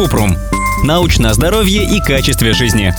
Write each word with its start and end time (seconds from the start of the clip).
Купрум. 0.00 0.34
Научное 0.82 1.34
здоровье 1.34 1.84
и 1.84 2.00
качестве 2.00 2.54
жизни. 2.54 2.94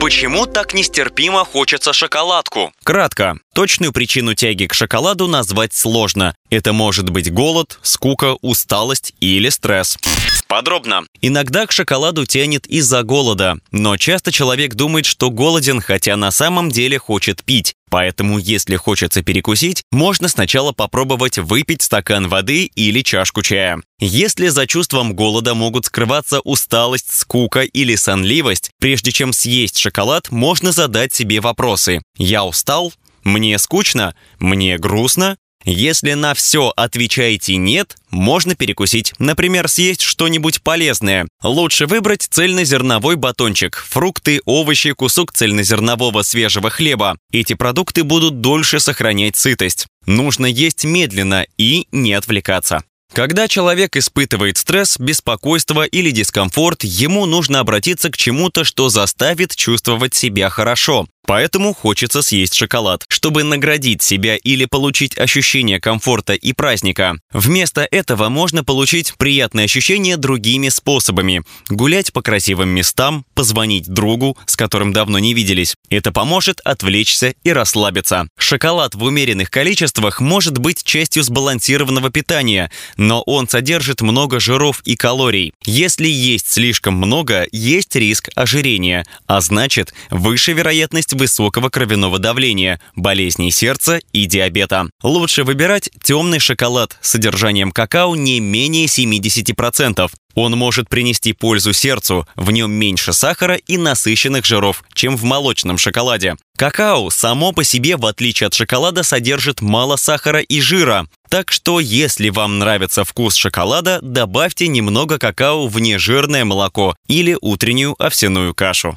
Почему 0.00 0.46
так 0.46 0.74
нестерпимо 0.74 1.44
хочется 1.44 1.92
шоколадку? 1.92 2.72
Кратко. 2.82 3.38
Точную 3.52 3.92
причину 3.92 4.34
тяги 4.34 4.66
к 4.66 4.74
шоколаду 4.74 5.28
назвать 5.28 5.74
сложно. 5.74 6.34
Это 6.50 6.72
может 6.72 7.10
быть 7.10 7.32
голод, 7.32 7.78
скука, 7.82 8.34
усталость 8.40 9.14
или 9.20 9.50
стресс. 9.50 9.98
Подробно. 10.48 11.04
Иногда 11.20 11.66
к 11.66 11.72
шоколаду 11.72 12.24
тянет 12.24 12.66
из-за 12.66 13.02
голода, 13.02 13.58
но 13.70 13.98
часто 13.98 14.32
человек 14.32 14.74
думает, 14.74 15.04
что 15.04 15.30
голоден, 15.30 15.82
хотя 15.82 16.16
на 16.16 16.30
самом 16.30 16.70
деле 16.70 16.98
хочет 16.98 17.44
пить. 17.44 17.74
Поэтому, 17.90 18.38
если 18.38 18.76
хочется 18.76 19.22
перекусить, 19.22 19.82
можно 19.92 20.26
сначала 20.28 20.72
попробовать 20.72 21.38
выпить 21.38 21.82
стакан 21.82 22.28
воды 22.28 22.64
или 22.64 23.02
чашку 23.02 23.42
чая. 23.42 23.82
Если 24.00 24.48
за 24.48 24.66
чувством 24.66 25.14
голода 25.14 25.54
могут 25.54 25.84
скрываться 25.84 26.40
усталость, 26.40 27.12
скука 27.12 27.60
или 27.60 27.94
сонливость, 27.94 28.70
прежде 28.80 29.12
чем 29.12 29.34
съесть 29.34 29.76
шоколад, 29.76 30.30
можно 30.30 30.72
задать 30.72 31.12
себе 31.14 31.40
вопросы. 31.40 32.00
«Я 32.16 32.44
устал?» 32.44 32.92
«Мне 33.22 33.58
скучно?» 33.58 34.14
«Мне 34.38 34.78
грустно?» 34.78 35.36
Если 35.70 36.14
на 36.14 36.32
все 36.32 36.72
отвечаете 36.76 37.56
«нет», 37.56 37.98
можно 38.10 38.54
перекусить. 38.54 39.12
Например, 39.18 39.68
съесть 39.68 40.00
что-нибудь 40.00 40.62
полезное. 40.62 41.28
Лучше 41.42 41.84
выбрать 41.84 42.22
цельнозерновой 42.22 43.16
батончик, 43.16 43.76
фрукты, 43.76 44.40
овощи, 44.46 44.92
кусок 44.92 45.30
цельнозернового 45.32 46.22
свежего 46.22 46.70
хлеба. 46.70 47.18
Эти 47.32 47.52
продукты 47.52 48.02
будут 48.02 48.40
дольше 48.40 48.80
сохранять 48.80 49.36
сытость. 49.36 49.86
Нужно 50.06 50.46
есть 50.46 50.84
медленно 50.84 51.44
и 51.58 51.86
не 51.92 52.14
отвлекаться. 52.14 52.82
Когда 53.12 53.48
человек 53.48 53.96
испытывает 53.96 54.58
стресс, 54.58 54.98
беспокойство 54.98 55.84
или 55.84 56.10
дискомфорт, 56.10 56.84
ему 56.84 57.26
нужно 57.26 57.60
обратиться 57.60 58.10
к 58.10 58.16
чему-то, 58.16 58.64
что 58.64 58.88
заставит 58.88 59.56
чувствовать 59.56 60.14
себя 60.14 60.48
хорошо. 60.50 61.06
Поэтому 61.28 61.74
хочется 61.74 62.22
съесть 62.22 62.54
шоколад, 62.54 63.04
чтобы 63.06 63.42
наградить 63.42 64.00
себя 64.00 64.36
или 64.36 64.64
получить 64.64 65.18
ощущение 65.18 65.78
комфорта 65.78 66.32
и 66.32 66.54
праздника. 66.54 67.16
Вместо 67.34 67.86
этого 67.90 68.30
можно 68.30 68.64
получить 68.64 69.12
приятные 69.18 69.64
ощущения 69.64 70.16
другими 70.16 70.70
способами. 70.70 71.42
Гулять 71.68 72.14
по 72.14 72.22
красивым 72.22 72.70
местам, 72.70 73.26
позвонить 73.34 73.92
другу, 73.92 74.38
с 74.46 74.56
которым 74.56 74.94
давно 74.94 75.18
не 75.18 75.34
виделись. 75.34 75.74
Это 75.90 76.12
поможет 76.12 76.62
отвлечься 76.64 77.34
и 77.44 77.52
расслабиться. 77.52 78.26
Шоколад 78.38 78.94
в 78.94 79.02
умеренных 79.02 79.50
количествах 79.50 80.22
может 80.22 80.56
быть 80.56 80.82
частью 80.82 81.24
сбалансированного 81.24 82.08
питания, 82.08 82.70
но 82.96 83.20
он 83.20 83.46
содержит 83.46 84.00
много 84.00 84.40
жиров 84.40 84.80
и 84.86 84.96
калорий. 84.96 85.52
Если 85.66 86.08
есть 86.08 86.50
слишком 86.50 86.94
много, 86.94 87.46
есть 87.52 87.94
риск 87.96 88.30
ожирения, 88.34 89.04
а 89.26 89.42
значит, 89.42 89.92
выше 90.08 90.54
вероятность 90.54 91.17
высокого 91.18 91.68
кровяного 91.68 92.18
давления, 92.18 92.80
болезней 92.96 93.50
сердца 93.50 94.00
и 94.12 94.24
диабета. 94.24 94.88
Лучше 95.02 95.44
выбирать 95.44 95.90
темный 96.02 96.38
шоколад 96.38 96.96
с 97.02 97.10
содержанием 97.10 97.72
какао 97.72 98.16
не 98.16 98.40
менее 98.40 98.86
70%. 98.86 100.10
Он 100.40 100.52
может 100.52 100.88
принести 100.88 101.32
пользу 101.32 101.72
сердцу, 101.72 102.24
в 102.36 102.52
нем 102.52 102.70
меньше 102.70 103.12
сахара 103.12 103.56
и 103.56 103.76
насыщенных 103.76 104.46
жиров, 104.46 104.84
чем 104.94 105.16
в 105.16 105.24
молочном 105.24 105.78
шоколаде. 105.78 106.36
Какао 106.56 107.10
само 107.10 107.50
по 107.50 107.64
себе, 107.64 107.96
в 107.96 108.06
отличие 108.06 108.46
от 108.46 108.54
шоколада, 108.54 109.02
содержит 109.02 109.60
мало 109.62 109.96
сахара 109.96 110.40
и 110.40 110.60
жира. 110.60 111.06
Так 111.28 111.52
что, 111.52 111.78
если 111.78 112.30
вам 112.30 112.58
нравится 112.58 113.04
вкус 113.04 113.34
шоколада, 113.34 113.98
добавьте 114.00 114.68
немного 114.68 115.18
какао 115.18 115.66
в 115.66 115.78
нежирное 115.78 116.44
молоко 116.44 116.96
или 117.06 117.36
утреннюю 117.40 117.94
овсяную 118.02 118.54
кашу. 118.54 118.96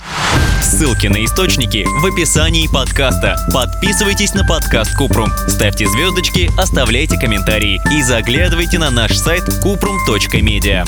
Ссылки 0.64 1.08
на 1.08 1.25
источники 1.25 1.86
в 1.86 2.06
описании 2.06 2.67
подкаста. 2.67 3.36
Подписывайтесь 3.53 4.34
на 4.34 4.46
подкаст 4.46 4.96
Купрум, 4.96 5.30
ставьте 5.47 5.88
звездочки, 5.88 6.50
оставляйте 6.57 7.19
комментарии 7.19 7.81
и 7.91 8.01
заглядывайте 8.01 8.80
на 8.80 8.90
наш 8.90 9.18
сайт 9.18 9.44
kuprum.media. 9.63 10.88